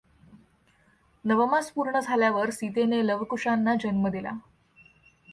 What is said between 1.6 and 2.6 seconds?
पूर्ण झाल्यावर